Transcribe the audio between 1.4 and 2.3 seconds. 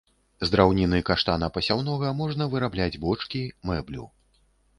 пасяўнога